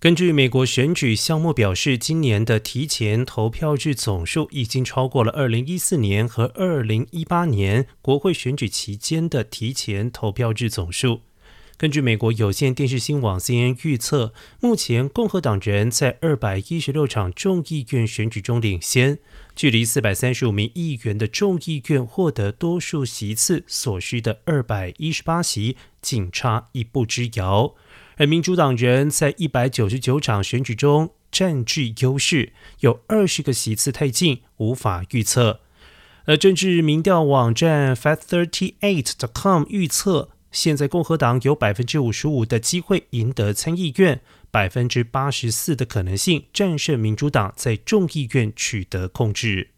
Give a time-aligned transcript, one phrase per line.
[0.00, 11.22] 根据美国选举项目表示，今年的提前投票日总数已经超过了2014年和2018年国会选举期间的提前投票日总数。
[11.76, 19.18] 根据美国有线电视新闻网 CN 预测，目前共和党人在216场众议院选举中领先，
[19.56, 27.74] 距离435名议员的众议院获得多数席次所需的218席，仅差一步之遥。
[28.18, 35.60] 而民主党人在一百九十九场选举中占据优势，有二十个席次太近，无法预测。
[36.24, 49.68] 而政治民调网站 Fact38.com 预测，现在共和党有百分之五十五的机会赢得参议院，百分之八十四的可能性战胜民主党在众议院取得控制。